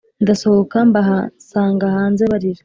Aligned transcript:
ndasohoka 0.23 0.77
mbasanga 0.89 1.85
hanze 1.95 2.23
barira 2.31 2.59